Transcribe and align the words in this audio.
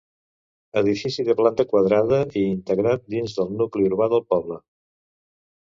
Edifici 0.79 1.25
de 1.27 1.35
planta 1.41 1.67
quadrada 1.73 2.23
i 2.41 2.47
integrat 2.55 3.07
dins 3.17 3.39
del 3.41 3.55
nucli 3.61 3.87
urbà 3.93 4.13
del 4.17 4.27
poble. 4.35 4.61